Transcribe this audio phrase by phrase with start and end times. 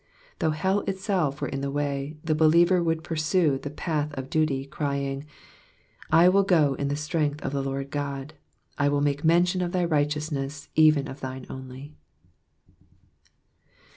[0.39, 4.65] Though hell itself were in the way, the believer would pursue the path of duty,
[4.65, 5.27] crying:
[5.75, 8.31] / will go in ifie strength of the Lord Qod:
[8.79, 11.91] I will make mention of thy righteatutnesf, even of thine tfnZy."